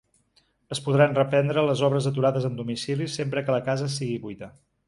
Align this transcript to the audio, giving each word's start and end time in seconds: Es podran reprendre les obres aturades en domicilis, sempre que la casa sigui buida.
Es 0.75 0.79
podran 0.85 1.13
reprendre 1.19 1.65
les 1.69 1.83
obres 1.89 2.09
aturades 2.13 2.49
en 2.51 2.57
domicilis, 2.63 3.21
sempre 3.21 3.47
que 3.47 3.59
la 3.59 3.63
casa 3.73 3.95
sigui 3.99 4.21
buida. 4.29 4.55